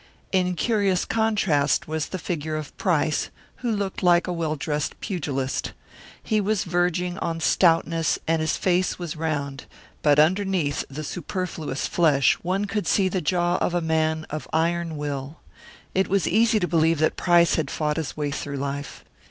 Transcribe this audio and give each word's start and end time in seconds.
In 0.31 0.55
curious 0.55 1.05
contrast 1.05 1.87
was 1.87 2.07
the 2.07 2.17
figure 2.17 2.55
of 2.55 2.75
Price, 2.75 3.29
who 3.57 3.71
looked 3.71 4.01
like 4.01 4.25
a 4.25 4.33
well 4.33 4.55
dressed 4.55 4.99
pugilist. 4.99 5.73
He 6.23 6.41
was 6.41 6.63
verging 6.63 7.19
on 7.19 7.39
stoutness, 7.39 8.17
and 8.27 8.41
his 8.41 8.57
face 8.57 8.97
was 8.97 9.15
round, 9.15 9.65
but 10.01 10.17
underneath 10.17 10.83
the 10.89 11.03
superfluous 11.03 11.85
flesh 11.85 12.33
one 12.41 12.65
could 12.65 12.87
see 12.87 13.09
the 13.09 13.21
jaw 13.21 13.57
of 13.57 13.75
a 13.75 13.79
man 13.81 14.25
of 14.31 14.47
iron 14.51 14.97
will. 14.97 15.37
It 15.93 16.07
was 16.07 16.27
easy 16.27 16.59
to 16.59 16.67
believe 16.67 16.97
that 16.97 17.15
Price 17.15 17.53
had 17.53 17.69
fought 17.69 17.97
his 17.97 18.17
way 18.17 18.31
through 18.31 18.57
life. 18.57 19.05